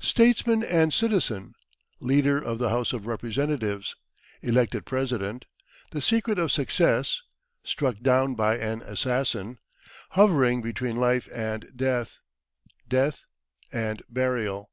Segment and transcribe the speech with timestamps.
[0.00, 1.54] Statesman and Citizen
[2.00, 3.94] Leader of the House of Representatives
[4.40, 5.44] Elected President
[5.90, 7.20] The Secret of Success
[7.62, 9.58] Struck down by an Assassin
[10.12, 12.20] Hovering between Life and Death
[12.88, 13.26] Death
[13.70, 14.70] and Burial.